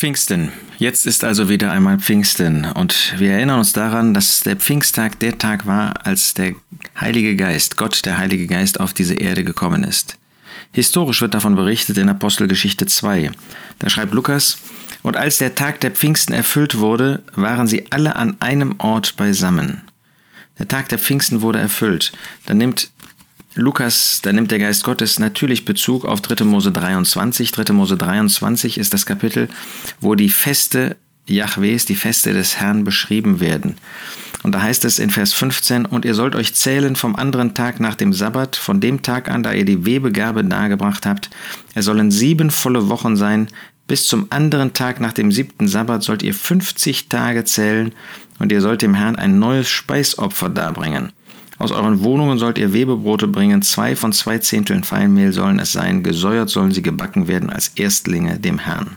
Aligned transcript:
Pfingsten. 0.00 0.50
Jetzt 0.78 1.06
ist 1.06 1.24
also 1.24 1.50
wieder 1.50 1.72
einmal 1.72 1.98
Pfingsten 1.98 2.64
und 2.64 3.12
wir 3.18 3.32
erinnern 3.32 3.58
uns 3.58 3.74
daran, 3.74 4.14
dass 4.14 4.40
der 4.40 4.56
Pfingsttag 4.56 5.20
der 5.20 5.36
Tag 5.36 5.66
war, 5.66 6.06
als 6.06 6.32
der 6.32 6.54
Heilige 6.98 7.36
Geist, 7.36 7.76
Gott 7.76 8.06
der 8.06 8.16
Heilige 8.16 8.46
Geist 8.46 8.80
auf 8.80 8.94
diese 8.94 9.12
Erde 9.12 9.44
gekommen 9.44 9.84
ist. 9.84 10.16
Historisch 10.72 11.20
wird 11.20 11.34
davon 11.34 11.54
berichtet 11.54 11.98
in 11.98 12.08
Apostelgeschichte 12.08 12.86
2. 12.86 13.30
Da 13.78 13.90
schreibt 13.90 14.14
Lukas, 14.14 14.56
und 15.02 15.18
als 15.18 15.36
der 15.36 15.54
Tag 15.54 15.80
der 15.80 15.90
Pfingsten 15.90 16.32
erfüllt 16.32 16.78
wurde, 16.78 17.22
waren 17.34 17.66
sie 17.66 17.84
alle 17.90 18.16
an 18.16 18.38
einem 18.40 18.76
Ort 18.78 19.18
beisammen. 19.18 19.82
Der 20.58 20.66
Tag 20.66 20.88
der 20.88 20.98
Pfingsten 20.98 21.42
wurde 21.42 21.58
erfüllt. 21.58 22.12
Dann 22.46 22.56
nimmt 22.56 22.88
Lukas, 23.54 24.20
da 24.22 24.32
nimmt 24.32 24.52
der 24.52 24.60
Geist 24.60 24.84
Gottes 24.84 25.18
natürlich 25.18 25.64
Bezug 25.64 26.04
auf 26.04 26.20
3. 26.20 26.44
Mose 26.44 26.70
23. 26.70 27.50
3. 27.50 27.72
Mose 27.72 27.96
23 27.96 28.78
ist 28.78 28.94
das 28.94 29.06
Kapitel, 29.06 29.48
wo 30.00 30.14
die 30.14 30.28
Feste 30.28 30.96
Jahwes, 31.26 31.84
die 31.84 31.96
Feste 31.96 32.32
des 32.32 32.60
Herrn 32.60 32.84
beschrieben 32.84 33.40
werden. 33.40 33.76
Und 34.44 34.54
da 34.54 34.62
heißt 34.62 34.84
es 34.84 35.00
in 35.00 35.10
Vers 35.10 35.32
15, 35.32 35.84
und 35.84 36.04
ihr 36.04 36.14
sollt 36.14 36.36
euch 36.36 36.54
zählen 36.54 36.94
vom 36.94 37.16
anderen 37.16 37.52
Tag 37.54 37.80
nach 37.80 37.96
dem 37.96 38.12
Sabbat, 38.12 38.54
von 38.54 38.80
dem 38.80 39.02
Tag 39.02 39.28
an, 39.28 39.42
da 39.42 39.52
ihr 39.52 39.64
die 39.64 39.84
Webegabe 39.84 40.44
dargebracht 40.44 41.04
habt. 41.04 41.28
Es 41.74 41.86
sollen 41.86 42.12
sieben 42.12 42.50
volle 42.50 42.88
Wochen 42.88 43.16
sein. 43.16 43.48
Bis 43.88 44.06
zum 44.06 44.28
anderen 44.30 44.74
Tag 44.74 45.00
nach 45.00 45.12
dem 45.12 45.32
siebten 45.32 45.66
Sabbat 45.66 46.04
sollt 46.04 46.22
ihr 46.22 46.34
50 46.34 47.08
Tage 47.08 47.44
zählen, 47.44 47.92
und 48.38 48.52
ihr 48.52 48.60
sollt 48.60 48.80
dem 48.80 48.94
Herrn 48.94 49.16
ein 49.16 49.38
neues 49.38 49.68
Speisopfer 49.68 50.48
darbringen. 50.48 51.12
Aus 51.60 51.72
euren 51.72 52.02
Wohnungen 52.02 52.38
sollt 52.38 52.56
ihr 52.56 52.72
Webebrote 52.72 53.28
bringen, 53.28 53.60
zwei 53.60 53.94
von 53.94 54.14
zwei 54.14 54.38
Zehnteln 54.38 54.82
Feinmehl 54.82 55.30
sollen 55.30 55.58
es 55.58 55.72
sein, 55.72 56.02
gesäuert 56.02 56.48
sollen 56.48 56.72
sie 56.72 56.80
gebacken 56.80 57.28
werden 57.28 57.50
als 57.50 57.68
Erstlinge 57.76 58.38
dem 58.38 58.58
Herrn. 58.60 58.96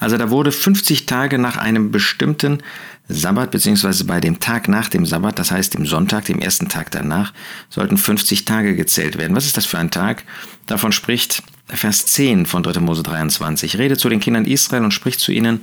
Also 0.00 0.18
da 0.18 0.30
wurde 0.30 0.50
50 0.50 1.06
Tage 1.06 1.38
nach 1.38 1.56
einem 1.56 1.92
bestimmten 1.92 2.64
Sabbat, 3.08 3.52
beziehungsweise 3.52 4.06
bei 4.06 4.20
dem 4.20 4.40
Tag 4.40 4.66
nach 4.66 4.88
dem 4.88 5.06
Sabbat, 5.06 5.38
das 5.38 5.52
heißt 5.52 5.74
dem 5.74 5.86
Sonntag, 5.86 6.24
dem 6.24 6.40
ersten 6.40 6.68
Tag 6.68 6.90
danach, 6.90 7.32
sollten 7.68 7.96
50 7.96 8.44
Tage 8.44 8.74
gezählt 8.74 9.16
werden. 9.16 9.36
Was 9.36 9.46
ist 9.46 9.56
das 9.56 9.66
für 9.66 9.78
ein 9.78 9.92
Tag? 9.92 10.24
Davon 10.66 10.90
spricht 10.90 11.44
Vers 11.68 12.06
10 12.06 12.46
von 12.46 12.64
3. 12.64 12.80
Mose 12.80 13.04
23. 13.04 13.78
Rede 13.78 13.96
zu 13.96 14.08
den 14.08 14.18
Kindern 14.18 14.46
Israel 14.46 14.82
und 14.82 14.94
spricht 14.94 15.20
zu 15.20 15.30
ihnen, 15.30 15.60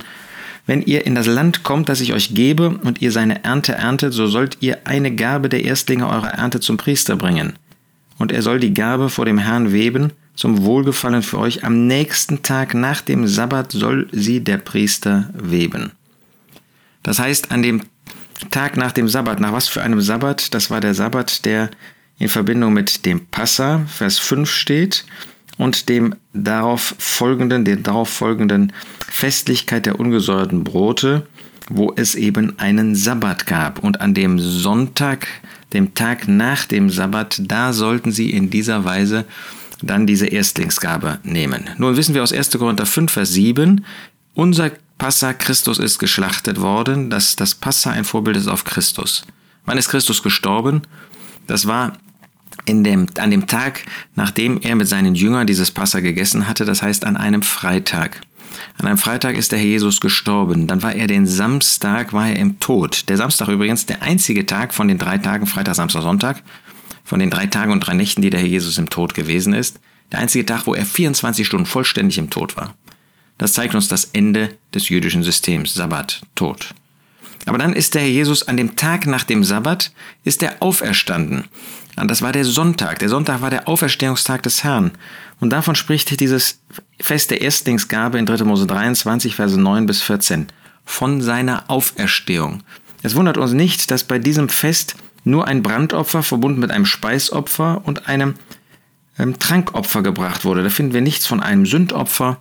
wenn 0.68 0.82
ihr 0.82 1.06
in 1.06 1.14
das 1.14 1.26
Land 1.26 1.62
kommt, 1.62 1.88
das 1.88 2.02
ich 2.02 2.12
euch 2.12 2.34
gebe, 2.34 2.68
und 2.68 3.00
ihr 3.00 3.10
seine 3.10 3.42
Ernte 3.42 3.72
erntet, 3.72 4.12
so 4.12 4.26
sollt 4.26 4.58
ihr 4.60 4.86
eine 4.86 5.14
Gabe 5.14 5.48
der 5.48 5.64
Erstlinge 5.64 6.06
eurer 6.06 6.34
Ernte 6.34 6.60
zum 6.60 6.76
Priester 6.76 7.16
bringen. 7.16 7.54
Und 8.18 8.32
er 8.32 8.42
soll 8.42 8.60
die 8.60 8.74
Gabe 8.74 9.08
vor 9.08 9.24
dem 9.24 9.38
Herrn 9.38 9.72
weben, 9.72 10.12
zum 10.36 10.64
Wohlgefallen 10.64 11.22
für 11.22 11.38
euch. 11.38 11.64
Am 11.64 11.86
nächsten 11.86 12.42
Tag 12.42 12.74
nach 12.74 13.00
dem 13.00 13.26
Sabbat 13.26 13.72
soll 13.72 14.08
sie 14.12 14.44
der 14.44 14.58
Priester 14.58 15.30
weben. 15.32 15.92
Das 17.02 17.18
heißt, 17.18 17.50
an 17.50 17.62
dem 17.62 17.84
Tag 18.50 18.76
nach 18.76 18.92
dem 18.92 19.08
Sabbat, 19.08 19.40
nach 19.40 19.54
was 19.54 19.68
für 19.68 19.80
einem 19.80 20.02
Sabbat? 20.02 20.52
Das 20.52 20.70
war 20.70 20.80
der 20.80 20.92
Sabbat, 20.92 21.46
der 21.46 21.70
in 22.18 22.28
Verbindung 22.28 22.74
mit 22.74 23.06
dem 23.06 23.26
Passa, 23.28 23.86
Vers 23.88 24.18
5 24.18 24.50
steht, 24.50 25.06
und 25.58 25.88
dem 25.88 26.14
darauf 26.32 26.94
folgenden, 26.98 27.64
der 27.64 27.76
darauf 27.76 28.08
folgenden 28.08 28.72
Festlichkeit 29.10 29.84
der 29.84 30.00
ungesäuerten 30.00 30.64
Brote, 30.64 31.26
wo 31.68 31.92
es 31.94 32.14
eben 32.14 32.58
einen 32.58 32.94
Sabbat 32.94 33.46
gab. 33.46 33.84
Und 33.84 34.00
an 34.00 34.14
dem 34.14 34.38
Sonntag, 34.38 35.26
dem 35.74 35.94
Tag 35.94 36.28
nach 36.28 36.64
dem 36.64 36.88
Sabbat, 36.88 37.42
da 37.44 37.72
sollten 37.72 38.12
sie 38.12 38.30
in 38.30 38.48
dieser 38.48 38.84
Weise 38.84 39.26
dann 39.82 40.06
diese 40.06 40.26
Erstlingsgabe 40.26 41.18
nehmen. 41.22 41.68
Nun 41.76 41.96
wissen 41.96 42.14
wir 42.14 42.22
aus 42.22 42.32
1. 42.32 42.50
Korinther 42.52 42.86
5, 42.86 43.12
Vers 43.12 43.32
7, 43.32 43.84
unser 44.34 44.70
Passa 44.98 45.32
Christus 45.32 45.78
ist 45.78 45.98
geschlachtet 45.98 46.60
worden, 46.60 47.10
dass 47.10 47.36
das 47.36 47.54
Passa 47.54 47.90
ein 47.90 48.04
Vorbild 48.04 48.36
ist 48.36 48.48
auf 48.48 48.64
Christus. 48.64 49.24
Wann 49.64 49.78
ist 49.78 49.88
Christus 49.88 50.22
gestorben? 50.22 50.82
Das 51.46 51.66
war 51.66 51.92
dem, 52.66 53.06
an 53.18 53.30
dem 53.30 53.46
Tag, 53.46 53.84
nachdem 54.14 54.60
er 54.60 54.74
mit 54.74 54.88
seinen 54.88 55.14
Jüngern 55.14 55.46
dieses 55.46 55.70
Passa 55.70 56.00
gegessen 56.00 56.48
hatte, 56.48 56.64
das 56.64 56.82
heißt 56.82 57.04
an 57.04 57.16
einem 57.16 57.42
Freitag. 57.42 58.20
An 58.78 58.86
einem 58.86 58.98
Freitag 58.98 59.36
ist 59.36 59.52
der 59.52 59.58
Herr 59.58 59.66
Jesus 59.66 60.00
gestorben. 60.00 60.66
Dann 60.66 60.82
war 60.82 60.94
er 60.94 61.06
den 61.06 61.26
Samstag, 61.26 62.12
war 62.12 62.28
er 62.28 62.36
im 62.36 62.60
Tod. 62.60 63.08
Der 63.08 63.16
Samstag 63.16 63.48
übrigens 63.48 63.86
der 63.86 64.02
einzige 64.02 64.46
Tag 64.46 64.74
von 64.74 64.88
den 64.88 64.98
drei 64.98 65.18
Tagen, 65.18 65.46
Freitag, 65.46 65.74
Samstag, 65.74 66.02
Sonntag, 66.02 66.42
von 67.04 67.18
den 67.18 67.30
drei 67.30 67.46
Tagen 67.46 67.72
und 67.72 67.80
drei 67.80 67.94
Nächten, 67.94 68.22
die 68.22 68.30
der 68.30 68.40
Herr 68.40 68.48
Jesus 68.48 68.78
im 68.78 68.90
Tod 68.90 69.14
gewesen 69.14 69.52
ist. 69.52 69.80
Der 70.12 70.20
einzige 70.20 70.46
Tag, 70.46 70.66
wo 70.66 70.74
er 70.74 70.86
24 70.86 71.46
Stunden 71.46 71.66
vollständig 71.66 72.18
im 72.18 72.30
Tod 72.30 72.56
war. 72.56 72.74
Das 73.36 73.52
zeigt 73.52 73.74
uns 73.74 73.88
das 73.88 74.06
Ende 74.06 74.56
des 74.74 74.88
jüdischen 74.88 75.22
Systems. 75.22 75.74
Sabbat, 75.74 76.22
Tod. 76.34 76.74
Aber 77.48 77.58
dann 77.58 77.72
ist 77.72 77.94
der 77.94 78.02
Herr 78.02 78.08
Jesus 78.08 78.46
an 78.46 78.56
dem 78.56 78.76
Tag 78.76 79.06
nach 79.06 79.24
dem 79.24 79.42
Sabbat, 79.42 79.92
ist 80.24 80.42
er 80.42 80.56
auferstanden. 80.60 81.44
Das 81.96 82.22
war 82.22 82.30
der 82.32 82.44
Sonntag. 82.44 83.00
Der 83.00 83.08
Sonntag 83.08 83.40
war 83.40 83.50
der 83.50 83.66
Auferstehungstag 83.66 84.42
des 84.42 84.62
Herrn. 84.62 84.92
Und 85.40 85.50
davon 85.50 85.74
spricht 85.74 86.20
dieses 86.20 86.60
Fest 87.00 87.30
der 87.30 87.40
Erstlingsgabe 87.40 88.18
in 88.18 88.26
3. 88.26 88.44
Mose 88.44 88.66
23, 88.66 89.34
Verse 89.34 89.58
9 89.60 89.86
bis 89.86 90.02
14. 90.02 90.46
Von 90.84 91.20
seiner 91.20 91.64
Auferstehung. 91.68 92.62
Es 93.02 93.14
wundert 93.14 93.36
uns 93.36 93.52
nicht, 93.52 93.90
dass 93.90 94.04
bei 94.04 94.18
diesem 94.18 94.48
Fest 94.48 94.96
nur 95.24 95.46
ein 95.46 95.62
Brandopfer 95.62 96.22
verbunden 96.22 96.60
mit 96.60 96.70
einem 96.70 96.86
Speisopfer 96.86 97.82
und 97.84 98.08
einem 98.08 98.34
ähm, 99.18 99.38
Trankopfer 99.38 100.02
gebracht 100.02 100.44
wurde. 100.44 100.62
Da 100.62 100.70
finden 100.70 100.94
wir 100.94 101.00
nichts 101.00 101.26
von 101.26 101.40
einem 101.40 101.66
Sündopfer 101.66 102.38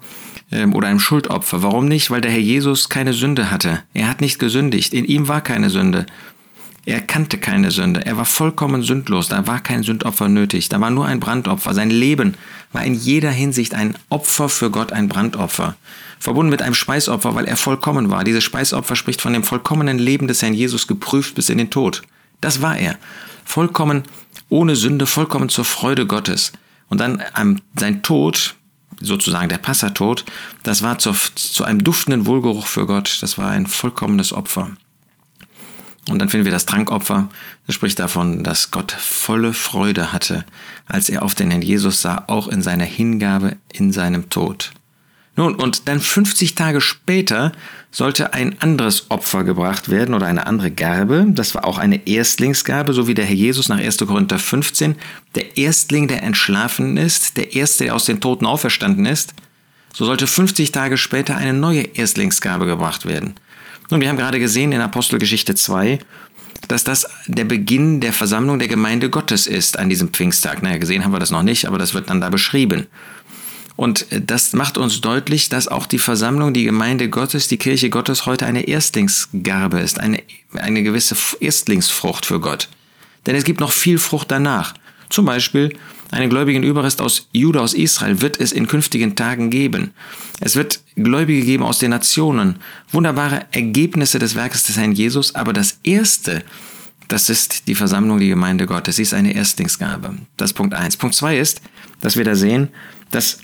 ähm, 0.52 0.74
oder 0.76 0.88
einem 0.88 1.00
Schuldopfer. 1.00 1.64
Warum 1.64 1.88
nicht? 1.88 2.12
Weil 2.12 2.22
der 2.22 2.32
Herr 2.32 2.40
Jesus 2.40 2.90
keine 2.90 3.14
Sünde 3.14 3.52
hatte. 3.52 3.84
Er 3.94 4.10
hat 4.10 4.22
nicht 4.22 4.40
gesündigt. 4.40 4.94
In 4.94 5.06
ihm 5.06 5.28
war 5.28 5.42
keine 5.42 5.70
Sünde. 5.70 6.06
Er 6.86 7.02
kannte 7.02 7.38
keine 7.38 7.70
Sünde. 7.70 8.06
Er 8.06 8.16
war 8.16 8.24
vollkommen 8.24 8.82
sündlos. 8.82 9.28
Da 9.28 9.46
war 9.46 9.60
kein 9.60 9.84
Sündopfer 9.84 10.30
nötig. 10.30 10.70
Da 10.70 10.80
war 10.80 10.90
nur 10.90 11.06
ein 11.06 11.20
Brandopfer. 11.20 11.74
Sein 11.74 11.90
Leben 11.90 12.36
war 12.72 12.86
in 12.86 12.94
jeder 12.94 13.30
Hinsicht 13.30 13.74
ein 13.74 13.96
Opfer 14.10 14.48
für 14.48 14.72
Gott, 14.72 14.94
ein 14.94 15.10
Brandopfer. 15.10 15.76
Verbunden 16.20 16.50
mit 16.50 16.62
einem 16.62 16.74
Speisopfer, 16.74 17.36
weil 17.36 17.46
er 17.46 17.58
vollkommen 17.58 18.10
war. 18.10 18.24
Dieses 18.24 18.44
Speisopfer 18.44 18.96
spricht 18.96 19.22
von 19.22 19.34
dem 19.34 19.44
vollkommenen 19.44 20.00
Leben 20.00 20.28
des 20.28 20.42
Herrn 20.42 20.54
Jesus 20.54 20.88
geprüft 20.88 21.36
bis 21.36 21.50
in 21.50 21.58
den 21.58 21.70
Tod. 21.70 22.04
Das 22.40 22.62
war 22.62 22.78
er. 22.78 22.96
Vollkommen 23.44 24.04
ohne 24.50 24.76
Sünde, 24.76 25.06
vollkommen 25.06 25.50
zur 25.50 25.66
Freude 25.66 26.06
Gottes. 26.06 26.54
Und 26.90 27.02
dann 27.02 27.22
sein 27.76 28.02
Tod, 28.02 28.56
sozusagen 29.00 29.50
der 29.50 29.58
Passatod, 29.58 30.26
das 30.64 30.82
war 30.82 31.00
zu, 31.00 31.14
zu 31.36 31.64
einem 31.64 31.84
duftenden 31.84 32.26
Wohlgeruch 32.26 32.68
für 32.68 32.86
Gott. 32.86 33.20
Das 33.22 33.38
war 33.38 33.50
ein 33.50 33.68
vollkommenes 33.68 34.34
Opfer. 34.34 34.72
Und 36.10 36.20
dann 36.20 36.30
finden 36.30 36.46
wir 36.46 36.52
das 36.52 36.66
Trankopfer. 36.66 37.30
Das 37.66 37.76
spricht 37.76 38.00
davon, 38.00 38.44
dass 38.44 38.72
Gott 38.72 38.92
volle 38.92 39.54
Freude 39.54 40.14
hatte, 40.14 40.46
als 40.86 41.10
er 41.10 41.24
auf 41.24 41.36
den 41.36 41.52
Herrn 41.52 41.62
Jesus 41.62 42.02
sah, 42.02 42.24
auch 42.28 42.48
in 42.48 42.62
seiner 42.62 42.86
Hingabe, 42.86 43.58
in 43.74 43.92
seinem 43.92 44.30
Tod. 44.30 44.72
Nun, 45.38 45.54
und 45.54 45.88
dann 45.88 46.00
50 46.00 46.56
Tage 46.56 46.82
später 46.82 47.52
sollte 47.92 48.34
ein 48.34 48.60
anderes 48.60 49.12
Opfer 49.12 49.44
gebracht 49.44 49.90
werden 49.90 50.16
oder 50.16 50.26
eine 50.26 50.48
andere 50.48 50.72
Gabe. 50.72 51.28
Das 51.30 51.54
war 51.54 51.64
auch 51.64 51.78
eine 51.78 52.08
Erstlingsgabe, 52.08 52.92
so 52.92 53.08
wie 53.08 53.14
der 53.14 53.26
Herr 53.26 53.36
Jesus 53.36 53.70
nach 53.70 53.78
1. 53.78 53.98
Korinther 54.00 54.40
15, 54.40 54.96
der 55.36 55.56
Erstling, 55.58 56.08
der 56.08 56.24
entschlafen 56.24 56.98
ist, 56.98 57.38
der 57.38 57.56
Erste, 57.56 57.86
der 57.86 57.96
aus 57.96 58.06
den 58.06 58.20
Toten 58.20 58.48
auferstanden 58.48 59.06
ist. 59.06 59.36
So 59.94 60.06
sollte 60.06 60.26
50 60.26 60.72
Tage 60.72 60.98
später 60.98 61.38
eine 61.38 61.54
neue 61.54 61.84
Erstlingsgabe 61.84 62.66
gebracht 62.66 63.06
werden. 63.06 63.36
Nun, 63.92 64.02
wir 64.02 64.10
haben 64.10 64.18
gerade 64.18 64.40
gesehen 64.40 64.72
in 64.72 64.82
Apostelgeschichte 64.82 65.54
2, 65.54 66.00
dass 66.68 66.84
das 66.84 67.08
der 67.28 67.46
Beginn 67.46 68.02
der 68.02 68.12
Versammlung 68.12 68.58
der 68.58 68.68
Gemeinde 68.68 69.12
Gottes 69.12 69.46
ist 69.46 69.78
an 69.78 69.90
diesem 69.90 70.10
Pfingsttag. 70.10 70.64
Naja, 70.64 70.80
gesehen 70.80 71.04
haben 71.04 71.14
wir 71.14 71.20
das 71.20 71.32
noch 71.32 71.44
nicht, 71.44 71.68
aber 71.68 71.78
das 71.78 71.94
wird 71.94 72.10
dann 72.10 72.22
da 72.22 72.30
beschrieben. 72.30 72.88
Und 73.78 74.08
das 74.10 74.54
macht 74.54 74.78
uns 74.78 75.02
deutlich, 75.02 75.50
dass 75.50 75.68
auch 75.68 75.86
die 75.86 76.00
Versammlung, 76.00 76.52
die 76.52 76.64
Gemeinde 76.64 77.10
Gottes, 77.10 77.48
die 77.48 77.58
Kirche 77.58 77.92
Gottes 77.92 78.26
heute 78.26 78.48
eine 78.48 78.68
Erstlingsgabe 78.68 79.80
ist, 79.80 80.00
eine, 80.00 80.22
eine 80.54 80.82
gewisse 80.82 81.16
Erstlingsfrucht 81.40 82.26
für 82.26 82.40
Gott. 82.40 82.70
Denn 83.28 83.36
es 83.36 83.44
gibt 83.44 83.60
noch 83.60 83.72
viel 83.72 84.00
Frucht 84.00 84.32
danach. 84.32 84.74
Zum 85.10 85.26
Beispiel 85.26 85.78
einen 86.10 86.30
gläubigen 86.30 86.64
Überrest 86.64 87.02
aus 87.02 87.28
Juda, 87.34 87.60
aus 87.60 87.76
Israel 87.76 88.22
wird 88.22 88.40
es 88.40 88.52
in 88.52 88.68
künftigen 88.68 89.16
Tagen 89.16 89.52
geben. 89.52 89.92
Es 90.40 90.56
wird 90.56 90.80
Gläubige 90.96 91.46
geben 91.46 91.64
aus 91.64 91.78
den 91.78 91.92
Nationen. 91.92 92.56
Wunderbare 92.92 93.46
Ergebnisse 93.52 94.18
des 94.18 94.34
Werkes 94.34 94.64
des 94.64 94.78
Herrn 94.78 94.94
Jesus. 94.94 95.36
Aber 95.36 95.54
das 95.54 95.80
Erste, 95.84 96.44
das 97.10 97.30
ist 97.30 97.68
die 97.68 97.76
Versammlung, 97.76 98.20
die 98.20 98.30
Gemeinde 98.30 98.66
Gottes. 98.66 98.96
Sie 98.96 99.04
ist 99.04 99.14
eine 99.14 99.36
Erstlingsgabe. 99.36 100.16
Das 100.36 100.52
ist 100.52 100.56
Punkt 100.56 100.74
eins. 100.74 100.98
Punkt 100.98 101.16
zwei 101.16 101.38
ist, 101.38 101.62
dass 102.02 102.18
wir 102.18 102.26
da 102.26 102.36
sehen, 102.36 102.70
dass 103.12 103.40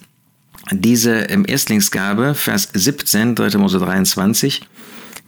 diese 0.71 1.27
Erstlingsgabe, 1.29 2.35
Vers 2.35 2.69
17, 2.73 3.35
3. 3.35 3.57
Mose 3.57 3.79
23, 3.79 4.61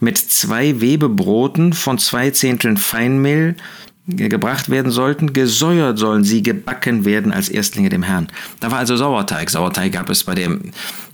mit 0.00 0.18
zwei 0.18 0.80
Webebroten 0.80 1.72
von 1.72 1.98
zwei 1.98 2.30
Zehnteln 2.30 2.76
Feinmehl 2.76 3.56
gebracht 4.06 4.70
werden 4.70 4.92
sollten, 4.92 5.32
gesäuert 5.32 5.98
sollen 5.98 6.22
sie 6.22 6.42
gebacken 6.42 7.04
werden 7.04 7.32
als 7.32 7.48
Erstlinge 7.48 7.88
dem 7.88 8.04
Herrn. 8.04 8.28
Da 8.60 8.70
war 8.70 8.78
also 8.78 8.96
Sauerteig. 8.96 9.50
Sauerteig 9.50 9.92
gab 9.92 10.08
es 10.10 10.24
bei 10.24 10.34
dem 10.34 10.70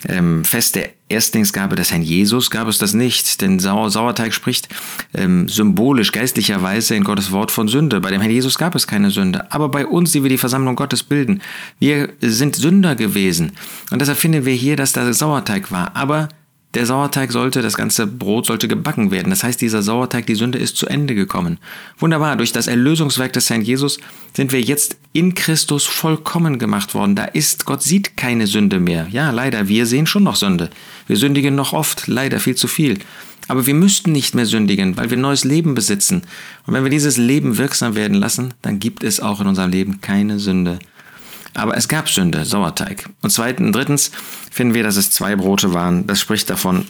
ähm, 0.09 0.45
Fest 0.45 0.75
der 0.75 0.91
Erstlingsgabe 1.09 1.77
des 1.77 1.91
Herrn 1.91 2.03
Jesus, 2.03 2.51
gab 2.51 2.69
es 2.69 2.79
das 2.79 2.95
nicht, 2.95 3.41
denn 3.41 3.59
Sauer, 3.59 3.91
Sauerteig 3.91 4.33
spricht 4.33 4.69
ähm, 5.15 5.49
symbolisch, 5.49 6.13
geistlicherweise 6.13 6.95
in 6.95 7.05
Gottes 7.05 7.33
Wort 7.33 7.51
von 7.51 7.69
Sünde. 7.69 8.01
Bei 8.01 8.11
dem 8.11 8.21
Herrn 8.21 8.33
Jesus 8.33 8.59
gab 8.59 8.75
es 8.75 8.87
keine 8.87 9.11
Sünde. 9.11 9.51
Aber 9.53 9.69
bei 9.69 9.87
uns, 9.87 10.13
die 10.13 10.23
wir 10.23 10.31
die 10.31 10.39
Versammlung 10.39 10.77
Gottes 10.77 11.03
bilden, 11.03 11.41
wir 11.79 12.11
sind 12.21 12.57
Sünder 12.57 12.95
gewesen. 12.95 13.53
Und 13.91 14.01
deshalb 14.01 14.19
finden 14.19 14.45
wir 14.45 14.55
hier, 14.55 14.77
dass 14.77 14.93
da 14.93 15.13
Sauerteig 15.13 15.71
war. 15.71 15.95
Aber 15.95 16.29
der 16.75 16.87
Sauerteig 16.87 17.33
sollte, 17.33 17.61
das 17.61 17.77
ganze 17.77 18.07
Brot 18.07 18.47
sollte 18.47 18.67
gebacken 18.67 19.11
werden. 19.11 19.31
Das 19.31 19.45
heißt, 19.45 19.61
dieser 19.61 19.83
Sauerteig, 19.83 20.27
die 20.27 20.35
Sünde 20.35 20.59
ist 20.59 20.77
zu 20.77 20.87
Ende 20.87 21.15
gekommen. 21.15 21.59
Wunderbar, 21.99 22.37
durch 22.37 22.53
das 22.53 22.67
Erlösungswerk 22.67 23.33
des 23.35 23.51
Herrn 23.51 23.63
Jesus 23.63 23.99
sind 24.35 24.53
wir 24.53 24.61
jetzt 24.61 24.97
in 25.13 25.35
Christus 25.35 25.85
vollkommen 25.85 26.59
gemacht 26.59 26.95
worden. 26.95 27.15
Da 27.15 27.25
ist, 27.25 27.67
Gott 27.67 27.83
sieht 27.83 28.17
keine 28.17 28.47
Sünde 28.47 28.81
mehr. 28.81 29.07
Ja, 29.11 29.31
leider, 29.31 29.69
wir 29.69 29.85
sehen 29.85 30.07
schon 30.07 30.23
noch 30.23 30.37
Sünde. 30.37 30.71
Wir 31.07 31.17
sündigen 31.17 31.55
noch 31.55 31.75
oft, 31.75 32.07
leider 32.07 32.41
viel 32.41 32.55
zu 32.55 32.69
viel. 32.69 32.99
Aber 33.49 33.67
wir 33.67 33.75
müssten 33.75 34.13
nicht 34.13 34.35
mehr 34.35 34.47
sündigen, 34.47 34.97
weil 34.97 35.11
wir 35.11 35.17
neues 35.19 35.45
Leben 35.45 35.75
besitzen. 35.75 36.23
Und 36.67 36.73
wenn 36.75 36.85
wir 36.85 36.91
dieses 36.91 37.19
Leben 37.19 37.59
wirksam 37.59 37.95
werden 37.97 38.15
lassen, 38.15 38.55
dann 38.63 38.79
gibt 38.79 39.05
es 39.05 39.21
auch 39.21 39.41
in 39.41 39.47
unserem 39.47 39.71
Leben 39.71 40.01
keine 40.01 40.39
Sünde. 40.39 40.79
Aber 41.55 41.77
es 41.77 41.89
gab 41.89 42.09
Sünde, 42.09 42.45
Sauerteig. 42.45 43.09
Und 43.21 43.31
zweitens, 43.31 43.73
drittens 43.73 44.11
finden 44.51 44.75
wir, 44.75 44.83
dass 44.83 44.97
es 44.97 45.11
zwei 45.11 45.37
Brote 45.37 45.75
waren. 45.75 46.07
Das 46.07 46.21
spricht 46.21 46.49
davon, 46.51 46.87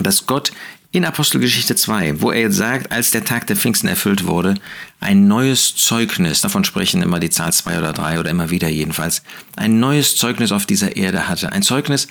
dass 0.00 0.26
Gott 0.26 0.52
in 0.94 1.04
Apostelgeschichte 1.04 1.74
2, 1.74 2.20
wo 2.20 2.30
er 2.30 2.42
jetzt 2.42 2.56
sagt, 2.56 2.92
als 2.92 3.10
der 3.10 3.24
Tag 3.24 3.48
der 3.48 3.56
Pfingsten 3.56 3.88
erfüllt 3.88 4.26
wurde, 4.26 4.54
ein 5.00 5.26
neues 5.26 5.74
Zeugnis, 5.74 6.40
davon 6.40 6.64
sprechen 6.64 7.02
immer 7.02 7.18
die 7.18 7.30
Zahl 7.30 7.52
zwei 7.52 7.78
oder 7.78 7.92
drei 7.92 8.20
oder 8.20 8.30
immer 8.30 8.50
wieder 8.50 8.68
jedenfalls, 8.68 9.22
ein 9.56 9.80
neues 9.80 10.14
Zeugnis 10.14 10.52
auf 10.52 10.66
dieser 10.66 10.94
Erde 10.96 11.26
hatte. 11.26 11.50
Ein 11.50 11.62
Zeugnis, 11.62 12.06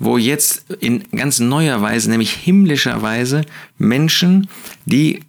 wo 0.00 0.18
jetzt 0.18 0.64
in 0.80 1.04
ganz 1.12 1.38
neuer 1.38 1.80
Weise, 1.82 2.10
nämlich 2.10 2.32
himmlischer 2.32 3.00
Weise, 3.00 3.42
Menschen, 3.78 4.48
die 4.86 5.20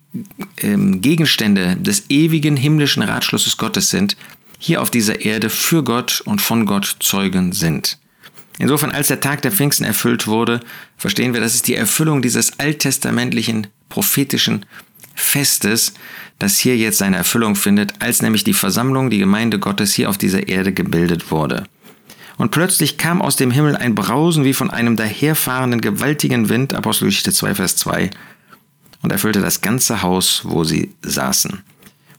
ähm, 0.58 1.00
Gegenstände 1.02 1.76
des 1.76 2.10
ewigen 2.10 2.58
himmlischen 2.58 3.04
Ratschlusses 3.04 3.58
Gottes 3.58 3.92
sind, 3.92 4.18
hier 4.58 4.82
auf 4.82 4.92
dieser 4.92 5.22
Erde 5.22 5.50
für 5.50 5.84
Gott 5.84 6.22
und 6.22 6.42
von 6.42 6.66
Gott 6.66 6.98
Zeugen 7.00 7.54
sind. 7.54 7.98
Insofern, 8.60 8.92
als 8.92 9.08
der 9.08 9.20
Tag 9.20 9.42
der 9.44 9.52
Pfingsten 9.52 9.84
erfüllt 9.84 10.26
wurde, 10.28 10.62
verstehen 10.98 11.34
wir, 11.34 11.42
das 11.42 11.54
ist 11.54 11.68
die 11.68 11.76
Erfüllung 11.76 12.22
dieses 12.22 12.60
alttestamentlichen 12.60 13.68
prophetischen 13.90 14.66
Festes, 15.14 15.94
das 16.40 16.58
hier 16.58 16.76
jetzt 16.76 16.98
seine 16.98 17.18
Erfüllung 17.18 17.56
findet, 17.56 18.02
als 18.02 18.22
nämlich 18.22 18.44
die 18.44 18.54
Versammlung, 18.54 19.10
die 19.10 19.20
Gemeinde 19.20 19.60
Gottes 19.60 19.94
hier 19.94 20.10
auf 20.10 20.18
dieser 20.18 20.48
Erde 20.48 20.74
gebildet 20.74 21.32
wurde. 21.32 21.66
Und 22.38 22.52
plötzlich 22.52 22.98
kam 22.98 23.22
aus 23.22 23.36
dem 23.36 23.50
Himmel 23.50 23.76
ein 23.76 23.96
Brausen 23.96 24.44
wie 24.44 24.54
von 24.54 24.70
einem 24.70 24.96
daherfahrenden 24.96 25.82
gewaltigen 25.82 26.50
Wind, 26.50 26.74
Apostelgeschichte 26.74 27.32
2, 27.32 27.56
Vers 27.56 27.78
2, 27.78 28.12
und 29.02 29.12
erfüllte 29.12 29.42
das 29.42 29.62
ganze 29.62 30.02
Haus, 30.02 30.42
wo 30.44 30.64
sie 30.64 30.94
saßen 31.02 31.64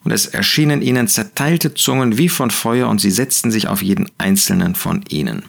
und 0.04 0.12
es 0.12 0.26
erschienen 0.26 0.82
ihnen 0.82 1.08
zerteilte 1.08 1.74
Zungen 1.74 2.18
wie 2.18 2.28
von 2.28 2.50
Feuer 2.50 2.88
und 2.88 3.00
sie 3.00 3.10
setzten 3.10 3.50
sich 3.50 3.68
auf 3.68 3.82
jeden 3.82 4.10
einzelnen 4.18 4.74
von 4.74 5.04
ihnen. 5.08 5.42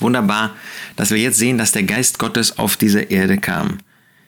Wunderbar, 0.00 0.50
dass 0.96 1.10
wir 1.10 1.18
jetzt 1.18 1.38
sehen, 1.38 1.58
dass 1.58 1.72
der 1.72 1.84
Geist 1.84 2.18
Gottes 2.18 2.58
auf 2.58 2.76
diese 2.76 3.00
Erde 3.00 3.38
kam. 3.38 3.78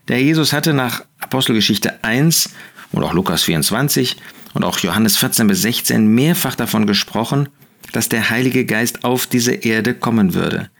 Der 0.09 0.23
Jesus 0.23 0.53
hatte 0.53 0.75
nach 0.75 1.05
Apostelgeschichte 1.19 2.05
1 2.05 2.51
und 2.93 3.03
auch 3.03 3.13
Lukas 3.13 3.43
24 3.43 4.17
und 4.53 4.65
auch 4.65 4.79
Johannes 4.79 5.17
14 5.17 5.47
bis 5.47 5.63
16 5.63 6.07
mehrfach 6.07 6.55
davon 6.55 6.87
gesprochen, 6.87 7.49
dass 7.93 8.09
der 8.09 8.31
Heilige 8.31 8.67
Geist 8.67 9.05
auf 9.05 9.27
diese 9.27 9.53
Erde 9.53 9.95
kommen 9.95 10.35
würde. 10.35 10.71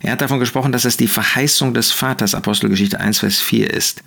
Er 0.00 0.12
hat 0.12 0.20
davon 0.20 0.38
gesprochen, 0.38 0.72
dass 0.72 0.84
es 0.84 0.96
die 0.96 1.08
Verheißung 1.08 1.74
des 1.74 1.90
Vaters, 1.90 2.34
Apostelgeschichte 2.34 3.00
1, 3.00 3.18
Vers 3.18 3.40
4 3.40 3.72
ist. 3.72 4.02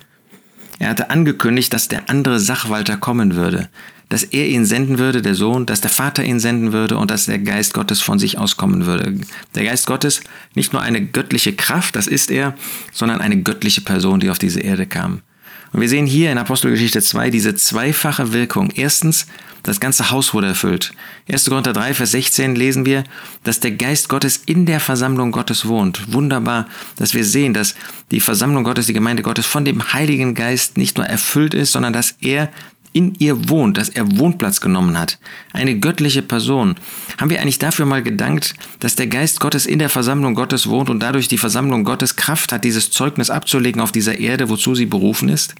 Er 0.82 0.88
hatte 0.88 1.10
angekündigt, 1.10 1.72
dass 1.72 1.86
der 1.86 2.10
andere 2.10 2.40
Sachwalter 2.40 2.96
kommen 2.96 3.36
würde, 3.36 3.68
dass 4.08 4.24
er 4.24 4.48
ihn 4.48 4.64
senden 4.64 4.98
würde, 4.98 5.22
der 5.22 5.36
Sohn, 5.36 5.64
dass 5.64 5.80
der 5.80 5.92
Vater 5.92 6.24
ihn 6.24 6.40
senden 6.40 6.72
würde 6.72 6.98
und 6.98 7.08
dass 7.08 7.26
der 7.26 7.38
Geist 7.38 7.72
Gottes 7.72 8.00
von 8.00 8.18
sich 8.18 8.36
auskommen 8.36 8.84
würde. 8.84 9.20
Der 9.54 9.62
Geist 9.62 9.86
Gottes, 9.86 10.22
nicht 10.56 10.72
nur 10.72 10.82
eine 10.82 11.00
göttliche 11.00 11.52
Kraft, 11.52 11.94
das 11.94 12.08
ist 12.08 12.32
er, 12.32 12.56
sondern 12.90 13.20
eine 13.20 13.40
göttliche 13.42 13.82
Person, 13.82 14.18
die 14.18 14.28
auf 14.28 14.40
diese 14.40 14.58
Erde 14.58 14.86
kam. 14.86 15.22
Und 15.72 15.80
wir 15.80 15.88
sehen 15.88 16.06
hier 16.06 16.30
in 16.30 16.38
Apostelgeschichte 16.38 17.00
2 17.00 17.30
diese 17.30 17.54
zweifache 17.54 18.32
Wirkung. 18.32 18.70
Erstens, 18.74 19.26
das 19.62 19.80
ganze 19.80 20.10
Haus 20.10 20.34
wurde 20.34 20.48
erfüllt. 20.48 20.92
1. 21.30 21.48
Korinther 21.48 21.72
3, 21.72 21.94
Vers 21.94 22.10
16 22.10 22.56
lesen 22.56 22.84
wir, 22.84 23.04
dass 23.44 23.60
der 23.60 23.70
Geist 23.70 24.08
Gottes 24.08 24.42
in 24.44 24.66
der 24.66 24.80
Versammlung 24.80 25.32
Gottes 25.32 25.66
wohnt. 25.66 26.12
Wunderbar, 26.12 26.66
dass 26.96 27.14
wir 27.14 27.24
sehen, 27.24 27.54
dass 27.54 27.74
die 28.10 28.20
Versammlung 28.20 28.64
Gottes, 28.64 28.86
die 28.86 28.92
Gemeinde 28.92 29.22
Gottes 29.22 29.46
von 29.46 29.64
dem 29.64 29.92
Heiligen 29.92 30.34
Geist 30.34 30.76
nicht 30.76 30.98
nur 30.98 31.06
erfüllt 31.06 31.54
ist, 31.54 31.72
sondern 31.72 31.92
dass 31.92 32.16
er 32.20 32.50
in 32.92 33.14
ihr 33.18 33.48
wohnt, 33.48 33.78
dass 33.78 33.88
er 33.88 34.18
Wohnplatz 34.18 34.60
genommen 34.60 34.98
hat. 34.98 35.18
Eine 35.52 35.78
göttliche 35.78 36.22
Person. 36.22 36.76
Haben 37.18 37.30
wir 37.30 37.40
eigentlich 37.40 37.58
dafür 37.58 37.86
mal 37.86 38.02
gedankt, 38.02 38.54
dass 38.80 38.96
der 38.96 39.06
Geist 39.06 39.40
Gottes 39.40 39.66
in 39.66 39.78
der 39.78 39.88
Versammlung 39.88 40.34
Gottes 40.34 40.68
wohnt 40.68 40.90
und 40.90 41.00
dadurch 41.00 41.28
die 41.28 41.38
Versammlung 41.38 41.84
Gottes 41.84 42.16
Kraft 42.16 42.52
hat, 42.52 42.64
dieses 42.64 42.90
Zeugnis 42.90 43.30
abzulegen 43.30 43.80
auf 43.80 43.92
dieser 43.92 44.18
Erde, 44.18 44.48
wozu 44.48 44.74
sie 44.74 44.86
berufen 44.86 45.28
ist? 45.28 45.54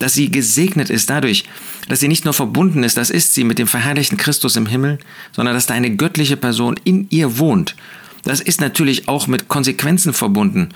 dass 0.00 0.14
sie 0.14 0.30
gesegnet 0.30 0.90
ist 0.90 1.10
dadurch, 1.10 1.44
dass 1.88 2.00
sie 2.00 2.08
nicht 2.08 2.24
nur 2.24 2.34
verbunden 2.34 2.82
ist, 2.82 2.96
das 2.96 3.10
ist 3.10 3.34
sie 3.34 3.44
mit 3.44 3.58
dem 3.58 3.66
verherrlichten 3.68 4.16
Christus 4.16 4.56
im 4.56 4.66
Himmel, 4.66 4.98
sondern 5.30 5.54
dass 5.54 5.66
da 5.66 5.74
eine 5.74 5.94
göttliche 5.94 6.36
Person 6.36 6.80
in 6.84 7.06
ihr 7.10 7.38
wohnt. 7.38 7.76
Das 8.24 8.40
ist 8.40 8.60
natürlich 8.60 9.08
auch 9.08 9.26
mit 9.26 9.48
Konsequenzen 9.48 10.12
verbunden. 10.12 10.70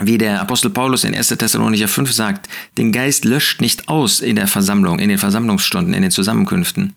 Wie 0.00 0.18
der 0.18 0.40
Apostel 0.42 0.70
Paulus 0.70 1.04
in 1.04 1.14
1. 1.14 1.28
Thessalonicher 1.28 1.88
5 1.88 2.12
sagt, 2.12 2.48
den 2.76 2.92
Geist 2.92 3.24
löscht 3.24 3.60
nicht 3.60 3.88
aus 3.88 4.20
in 4.20 4.36
der 4.36 4.46
Versammlung, 4.46 4.98
in 4.98 5.08
den 5.08 5.18
Versammlungsstunden, 5.18 5.94
in 5.94 6.02
den 6.02 6.10
Zusammenkünften. 6.10 6.94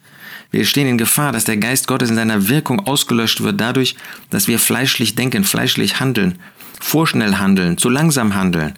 Wir 0.51 0.65
stehen 0.65 0.87
in 0.87 0.97
Gefahr, 0.97 1.31
dass 1.31 1.43
der 1.45 1.57
Geist 1.57 1.87
Gottes 1.87 2.09
in 2.09 2.15
seiner 2.15 2.49
Wirkung 2.49 2.85
ausgelöscht 2.87 3.41
wird 3.41 3.61
dadurch, 3.61 3.95
dass 4.31 4.47
wir 4.47 4.59
fleischlich 4.59 5.15
denken, 5.15 5.43
fleischlich 5.43 5.99
handeln, 5.99 6.39
vorschnell 6.79 7.35
handeln, 7.35 7.77
zu 7.77 7.89
langsam 7.89 8.35
handeln. 8.35 8.73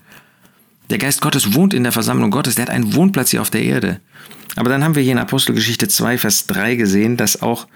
Der 0.89 0.97
Geist 0.97 1.21
Gottes 1.21 1.53
wohnt 1.53 1.73
in 1.73 1.83
der 1.83 1.93
Versammlung 1.93 2.29
Gottes, 2.29 2.55
der 2.55 2.65
hat 2.65 2.69
einen 2.69 2.93
Wohnplatz 2.93 3.31
hier 3.31 3.41
auf 3.41 3.49
der 3.49 3.63
Erde. 3.63 4.01
Aber 4.57 4.69
dann 4.69 4.83
haben 4.83 4.95
wir 4.95 5.03
hier 5.03 5.13
in 5.13 5.17
Apostelgeschichte 5.17 5.87
2, 5.87 6.17
Vers 6.17 6.47
3 6.47 6.75
gesehen, 6.75 7.15
dass 7.15 7.41
auch 7.41 7.67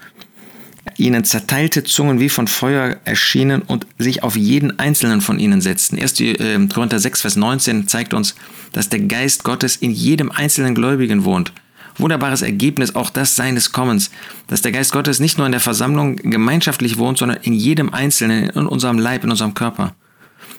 ihnen 0.98 1.24
zerteilte 1.24 1.84
Zungen 1.84 2.20
wie 2.20 2.28
von 2.28 2.46
Feuer 2.46 2.96
erschienen 3.04 3.62
und 3.62 3.86
sich 3.98 4.22
auf 4.22 4.36
jeden 4.36 4.78
einzelnen 4.78 5.20
von 5.20 5.38
ihnen 5.38 5.60
setzten. 5.60 5.98
1. 5.98 6.20
Äh, 6.20 6.66
Korinther 6.72 6.98
6, 6.98 7.20
Vers 7.22 7.36
19 7.36 7.88
zeigt 7.88 8.14
uns, 8.14 8.34
dass 8.72 8.88
der 8.88 9.00
Geist 9.00 9.44
Gottes 9.44 9.76
in 9.76 9.90
jedem 9.90 10.30
einzelnen 10.30 10.74
Gläubigen 10.74 11.24
wohnt. 11.24 11.52
Wunderbares 11.98 12.42
Ergebnis 12.42 12.94
auch 12.94 13.10
das 13.10 13.36
seines 13.36 13.72
Kommens, 13.72 14.10
dass 14.48 14.60
der 14.60 14.72
Geist 14.72 14.92
Gottes 14.92 15.18
nicht 15.18 15.38
nur 15.38 15.46
in 15.46 15.52
der 15.52 15.60
Versammlung 15.60 16.16
gemeinschaftlich 16.16 16.98
wohnt, 16.98 17.18
sondern 17.18 17.38
in 17.42 17.54
jedem 17.54 17.92
Einzelnen, 17.92 18.50
in 18.50 18.66
unserem 18.66 18.98
Leib, 18.98 19.24
in 19.24 19.30
unserem 19.30 19.54
Körper. 19.54 19.94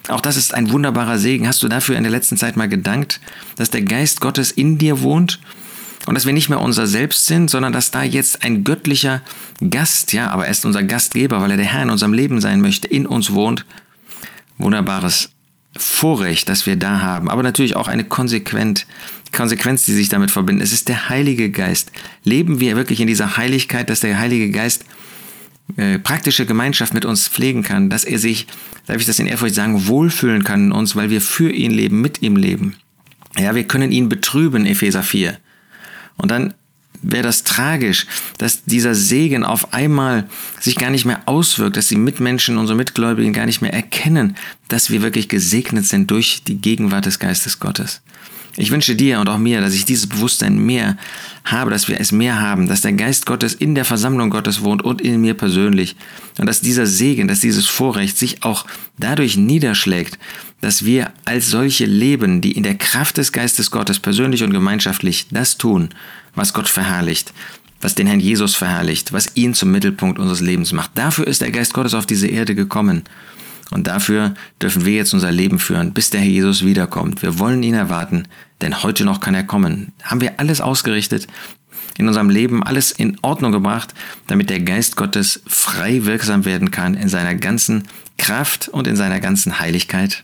Auch 0.07 0.21
das 0.21 0.37
ist 0.37 0.53
ein 0.53 0.71
wunderbarer 0.71 1.19
Segen. 1.19 1.47
Hast 1.47 1.61
du 1.61 1.67
dafür 1.67 1.97
in 1.97 2.03
der 2.03 2.11
letzten 2.11 2.37
Zeit 2.37 2.55
mal 2.57 2.69
gedankt, 2.69 3.19
dass 3.55 3.69
der 3.69 3.81
Geist 3.81 4.21
Gottes 4.21 4.51
in 4.51 4.77
dir 4.77 5.01
wohnt 5.01 5.39
und 6.05 6.15
dass 6.15 6.25
wir 6.25 6.33
nicht 6.33 6.49
mehr 6.49 6.61
unser 6.61 6.87
Selbst 6.87 7.25
sind, 7.25 7.49
sondern 7.49 7.73
dass 7.73 7.91
da 7.91 8.03
jetzt 8.03 8.43
ein 8.43 8.63
göttlicher 8.63 9.21
Gast, 9.69 10.13
ja, 10.13 10.29
aber 10.29 10.45
er 10.45 10.51
ist 10.51 10.65
unser 10.65 10.83
Gastgeber, 10.83 11.41
weil 11.41 11.51
er 11.51 11.57
der 11.57 11.65
Herr 11.65 11.83
in 11.83 11.89
unserem 11.89 12.13
Leben 12.13 12.39
sein 12.39 12.61
möchte, 12.61 12.87
in 12.87 13.05
uns 13.05 13.33
wohnt. 13.33 13.65
Wunderbares 14.57 15.31
Vorrecht, 15.77 16.49
das 16.49 16.65
wir 16.65 16.75
da 16.75 17.01
haben, 17.01 17.29
aber 17.29 17.43
natürlich 17.43 17.75
auch 17.75 17.87
eine 17.87 18.03
konsequent, 18.03 18.87
Konsequenz, 19.31 19.85
die 19.85 19.93
sich 19.93 20.09
damit 20.09 20.31
verbindet. 20.31 20.65
Es 20.65 20.73
ist 20.73 20.87
der 20.87 21.09
Heilige 21.09 21.51
Geist. 21.51 21.91
Leben 22.23 22.59
wir 22.59 22.75
wirklich 22.75 22.99
in 23.01 23.07
dieser 23.07 23.37
Heiligkeit, 23.37 23.89
dass 23.89 23.99
der 23.99 24.17
Heilige 24.17 24.49
Geist 24.51 24.85
äh, 25.75 25.99
praktische 25.99 26.45
Gemeinschaft 26.45 26.93
mit 26.93 27.05
uns 27.05 27.27
pflegen 27.27 27.61
kann, 27.61 27.89
dass 27.89 28.05
er 28.05 28.19
sich, 28.19 28.47
darf 28.85 28.97
ich 28.97 29.05
das 29.05 29.19
in 29.19 29.27
Ehrfurcht 29.27 29.55
sagen, 29.55 29.87
wohlfühlen 29.87 30.43
kann 30.43 30.67
in 30.67 30.71
uns, 30.71 30.95
weil 30.95 31.09
wir 31.09 31.21
für 31.21 31.51
ihn 31.51 31.71
leben, 31.71 32.01
mit 32.01 32.21
ihm 32.21 32.37
leben. 32.37 32.75
Ja, 33.37 33.53
wir 33.53 33.65
können 33.65 33.91
ihn 33.91 34.09
betrüben, 34.09 34.65
Epheser 34.65 35.03
4. 35.03 35.37
Und 36.17 36.31
dann 36.31 36.53
wäre 37.01 37.23
das 37.23 37.43
tragisch, 37.43 38.07
dass 38.37 38.63
dieser 38.65 38.95
Segen 38.95 39.43
auf 39.43 39.73
einmal 39.73 40.27
sich 40.59 40.75
gar 40.75 40.89
nicht 40.89 41.05
mehr 41.05 41.21
auswirkt, 41.25 41.77
dass 41.77 41.87
die 41.87 41.95
Mitmenschen, 41.95 42.57
unsere 42.57 42.77
Mitgläubigen 42.77 43.33
gar 43.33 43.45
nicht 43.45 43.61
mehr 43.61 43.73
erkennen, 43.73 44.35
dass 44.67 44.89
wir 44.89 45.01
wirklich 45.01 45.29
gesegnet 45.29 45.85
sind 45.85 46.09
durch 46.11 46.43
die 46.43 46.57
Gegenwart 46.57 47.05
des 47.05 47.19
Geistes 47.19 47.59
Gottes. 47.59 48.01
Ich 48.59 48.71
wünsche 48.71 48.95
dir 48.95 49.19
und 49.19 49.29
auch 49.29 49.37
mir, 49.37 49.61
dass 49.61 49.75
ich 49.75 49.85
dieses 49.85 50.07
Bewusstsein 50.07 50.57
mehr 50.57 50.97
habe, 51.45 51.69
dass 51.69 51.87
wir 51.87 52.01
es 52.01 52.11
mehr 52.11 52.41
haben, 52.41 52.67
dass 52.67 52.81
der 52.81 52.93
Geist 52.93 53.27
Gottes 53.27 53.53
in 53.53 53.75
der 53.75 53.85
Versammlung 53.85 54.31
Gottes 54.31 54.63
wohnt 54.63 54.83
und 54.83 54.99
in 54.99 55.21
mir 55.21 55.35
persönlich 55.35 55.95
und 56.39 56.47
dass 56.47 56.59
dieser 56.59 56.87
Segen, 56.87 57.27
dass 57.27 57.39
dieses 57.39 57.67
Vorrecht 57.67 58.17
sich 58.17 58.43
auch 58.43 58.65
dadurch 58.97 59.37
niederschlägt, 59.37 60.17
dass 60.59 60.85
wir 60.85 61.13
als 61.23 61.51
solche 61.51 61.85
leben, 61.85 62.41
die 62.41 62.53
in 62.53 62.63
der 62.63 62.75
Kraft 62.75 63.17
des 63.17 63.31
Geistes 63.31 63.69
Gottes 63.69 63.99
persönlich 63.99 64.43
und 64.43 64.51
gemeinschaftlich 64.51 65.27
das 65.29 65.59
tun, 65.59 65.89
was 66.33 66.51
Gott 66.51 66.67
verherrlicht, 66.67 67.33
was 67.79 67.93
den 67.93 68.07
Herrn 68.07 68.19
Jesus 68.19 68.55
verherrlicht, 68.55 69.13
was 69.13 69.35
ihn 69.35 69.53
zum 69.53 69.71
Mittelpunkt 69.71 70.17
unseres 70.17 70.41
Lebens 70.41 70.73
macht. 70.73 70.91
Dafür 70.95 71.27
ist 71.27 71.41
der 71.41 71.51
Geist 71.51 71.75
Gottes 71.75 71.93
auf 71.93 72.07
diese 72.07 72.27
Erde 72.27 72.55
gekommen. 72.55 73.03
Und 73.71 73.87
dafür 73.87 74.33
dürfen 74.61 74.85
wir 74.85 74.93
jetzt 74.93 75.13
unser 75.13 75.31
Leben 75.31 75.59
führen, 75.59 75.93
bis 75.93 76.09
der 76.09 76.21
Herr 76.21 76.29
Jesus 76.29 76.63
wiederkommt. 76.63 77.21
Wir 77.21 77.39
wollen 77.39 77.63
ihn 77.63 77.73
erwarten, 77.73 78.27
denn 78.61 78.83
heute 78.83 79.03
noch 79.03 79.19
kann 79.19 79.35
er 79.35 79.43
kommen. 79.43 79.93
Haben 80.03 80.21
wir 80.21 80.39
alles 80.39 80.61
ausgerichtet, 80.61 81.27
in 81.97 82.07
unserem 82.07 82.29
Leben 82.29 82.63
alles 82.63 82.91
in 82.91 83.17
Ordnung 83.21 83.51
gebracht, 83.51 83.93
damit 84.27 84.49
der 84.49 84.59
Geist 84.59 84.95
Gottes 84.95 85.41
frei 85.47 86.05
wirksam 86.05 86.45
werden 86.45 86.71
kann 86.71 86.93
in 86.93 87.09
seiner 87.09 87.35
ganzen 87.35 87.83
Kraft 88.17 88.69
und 88.69 88.87
in 88.87 88.95
seiner 88.95 89.19
ganzen 89.19 89.59
Heiligkeit? 89.59 90.23